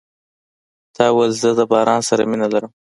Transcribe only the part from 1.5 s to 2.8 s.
د باران سره مینه لرم.